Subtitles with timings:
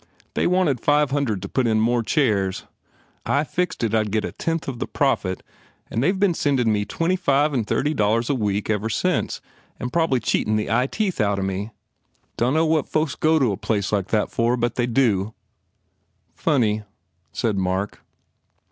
[0.33, 2.63] They wanted five hundred to put in more chairs.
[3.23, 5.43] I fixed it I d get a tenth the profit
[5.91, 9.41] and they ve been sendin me twenty five and thirty dollars a week ever since
[9.79, 11.69] and prob ly cheatin the eye teeth out of me.
[12.35, 13.93] Dunno what folks go to the place
[14.29, 15.35] for but they do."
[16.33, 16.81] "Funny,"
[17.31, 18.01] said Mark.